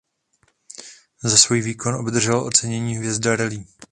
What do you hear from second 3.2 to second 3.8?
rally.